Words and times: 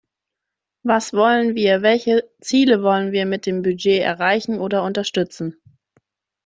Was 0.83 1.13
wollen 1.13 1.53
wir, 1.53 1.83
welche 1.83 2.27
Ziele 2.39 2.81
wollen 2.81 3.11
wir 3.11 3.27
mit 3.27 3.45
dem 3.45 3.61
Budget 3.61 4.01
erreichen 4.01 4.57
oder 4.57 4.81
unterstützen? 4.83 5.61